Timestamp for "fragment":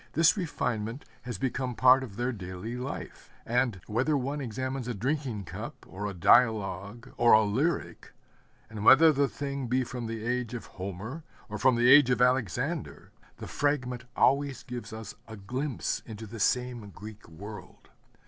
13.47-14.05